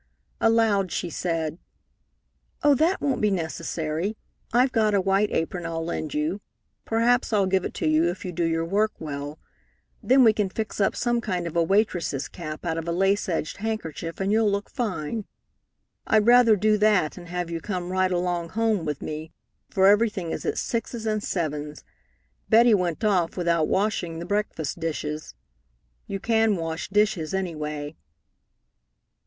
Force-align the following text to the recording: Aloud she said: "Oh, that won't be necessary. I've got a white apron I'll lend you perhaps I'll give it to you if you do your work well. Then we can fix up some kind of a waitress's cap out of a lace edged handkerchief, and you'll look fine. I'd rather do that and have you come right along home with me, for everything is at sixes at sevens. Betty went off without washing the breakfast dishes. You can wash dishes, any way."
Aloud 0.39 0.91
she 0.91 1.11
said: 1.11 1.59
"Oh, 2.63 2.73
that 2.73 3.01
won't 3.01 3.21
be 3.21 3.29
necessary. 3.29 4.17
I've 4.51 4.71
got 4.71 4.95
a 4.95 4.99
white 4.99 5.29
apron 5.29 5.63
I'll 5.63 5.85
lend 5.85 6.15
you 6.15 6.41
perhaps 6.85 7.31
I'll 7.31 7.45
give 7.45 7.65
it 7.65 7.75
to 7.75 7.87
you 7.87 8.09
if 8.09 8.25
you 8.25 8.31
do 8.31 8.43
your 8.45 8.65
work 8.65 8.93
well. 8.97 9.37
Then 10.01 10.23
we 10.23 10.33
can 10.33 10.49
fix 10.49 10.81
up 10.81 10.95
some 10.95 11.21
kind 11.21 11.45
of 11.45 11.55
a 11.55 11.61
waitress's 11.61 12.27
cap 12.27 12.65
out 12.65 12.79
of 12.79 12.87
a 12.87 12.91
lace 12.91 13.29
edged 13.29 13.57
handkerchief, 13.57 14.19
and 14.19 14.31
you'll 14.31 14.49
look 14.51 14.71
fine. 14.71 15.25
I'd 16.07 16.25
rather 16.25 16.55
do 16.55 16.79
that 16.79 17.15
and 17.15 17.27
have 17.27 17.51
you 17.51 17.61
come 17.61 17.91
right 17.91 18.11
along 18.11 18.49
home 18.49 18.85
with 18.85 19.03
me, 19.03 19.29
for 19.69 19.85
everything 19.85 20.31
is 20.31 20.47
at 20.47 20.57
sixes 20.57 21.05
at 21.05 21.21
sevens. 21.21 21.83
Betty 22.49 22.73
went 22.73 23.03
off 23.03 23.37
without 23.37 23.67
washing 23.67 24.17
the 24.17 24.25
breakfast 24.25 24.79
dishes. 24.79 25.35
You 26.07 26.19
can 26.19 26.55
wash 26.55 26.89
dishes, 26.89 27.35
any 27.35 27.53
way." 27.53 27.95